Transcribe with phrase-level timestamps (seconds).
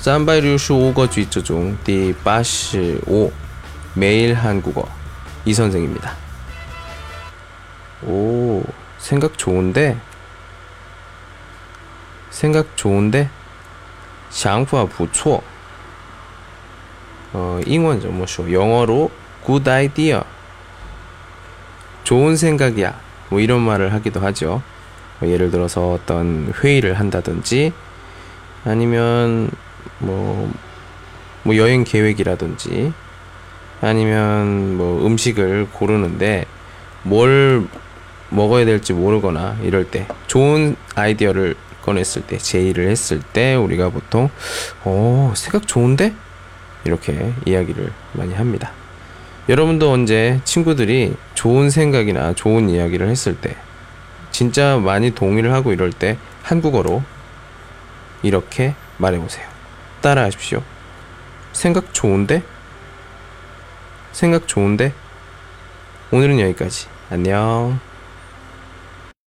[0.00, 3.30] 365거 주의조 중 디바시 5
[3.94, 4.88] 매일 한국어
[5.44, 6.16] 이 선생입니다.
[8.04, 8.62] 오
[8.98, 9.98] 생각 좋은데
[12.30, 13.28] 생각 좋은데
[14.30, 15.42] 샹푸아 부초
[17.32, 19.10] 어 인원 뭐쇼 영어로
[19.44, 27.72] good idea，좋은 생각이야。뭐 이런 말을 하기도 하죠。예를 들어서 어떤 회의를 한다든지
[28.64, 30.52] 아니면 뭐 뭐,
[31.42, 32.92] 뭐 여행 계획이라든지
[33.80, 36.46] 아니면 뭐 음식을 고르는데
[37.02, 37.66] 뭘
[38.28, 44.28] 먹어야 될지 모르거나 이럴 때 좋은 아이디어를 꺼냈을 때 제의를 했을 때 우리가 보통
[44.84, 46.14] 어 생각 좋은데
[46.84, 48.72] 이렇게 이야기를 많이 합니다.
[49.48, 53.56] 여러분도 언제 친구들이 좋은 생각이나 좋은 이야기를 했을 때
[54.30, 57.02] 진짜 많이 동의를 하고 이럴 때 한국어로
[58.22, 59.59] 이렇게 말해보세요.
[60.00, 60.62] 따라하십시오.
[61.52, 62.42] 생각 좋은데?
[64.12, 64.92] 생각 좋은데?
[66.10, 66.88] 오늘은 여기까지.
[67.10, 67.80] 안녕.